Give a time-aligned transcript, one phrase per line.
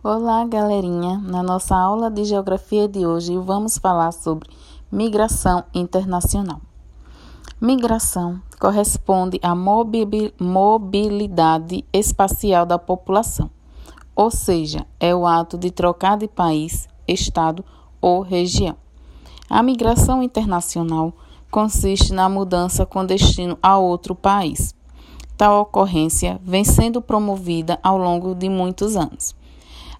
[0.00, 1.18] Olá, galerinha!
[1.18, 4.48] Na nossa aula de geografia de hoje, vamos falar sobre
[4.92, 6.60] migração internacional.
[7.60, 9.56] Migração corresponde à
[10.38, 13.50] mobilidade espacial da população,
[14.14, 17.64] ou seja, é o ato de trocar de país, estado
[18.00, 18.76] ou região.
[19.50, 21.12] A migração internacional
[21.50, 24.72] consiste na mudança com destino a outro país.
[25.36, 29.36] Tal ocorrência vem sendo promovida ao longo de muitos anos.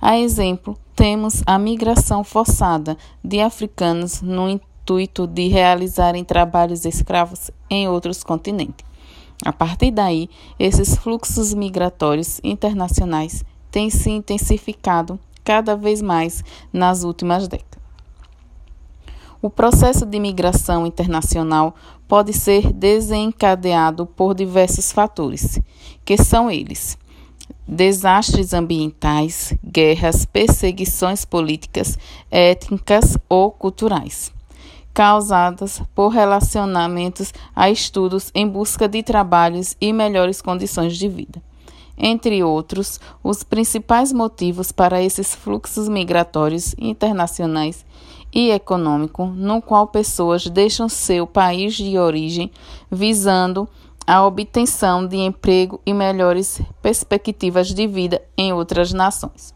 [0.00, 7.89] A exemplo, temos a migração forçada de africanos no intuito de realizarem trabalhos escravos em
[7.89, 8.86] outros continentes.
[9.44, 17.48] A partir daí, esses fluxos migratórios internacionais têm se intensificado cada vez mais nas últimas
[17.48, 17.78] décadas.
[19.40, 21.75] O processo de migração internacional
[22.08, 25.61] pode ser desencadeado por diversos fatores,
[26.04, 26.98] que são eles:
[27.68, 31.99] desastres ambientais, guerras, perseguições políticas,
[32.31, 34.33] étnicas ou culturais,
[34.95, 41.42] causadas por relacionamentos a estudos em busca de trabalhos e melhores condições de vida.
[41.98, 47.85] Entre outros, os principais motivos para esses fluxos migratórios internacionais
[48.33, 52.51] e econômico, no qual pessoas deixam seu país de origem
[52.91, 53.69] visando
[54.09, 59.55] a obtenção de emprego e melhores perspectivas de vida em outras nações.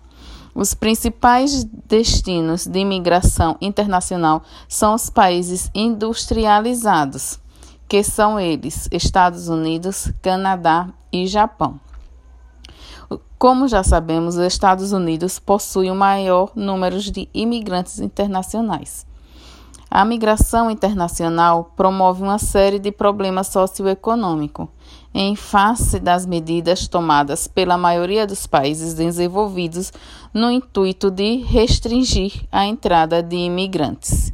[0.54, 7.40] Os principais destinos de imigração internacional são os países industrializados,
[7.88, 11.80] que são eles Estados Unidos, Canadá e Japão.
[13.38, 19.06] Como já sabemos, os Estados Unidos possuem o maior número de imigrantes internacionais.
[19.94, 24.66] A migração internacional promove uma série de problemas socioeconômicos,
[25.12, 29.92] em face das medidas tomadas pela maioria dos países desenvolvidos
[30.32, 34.32] no intuito de restringir a entrada de imigrantes.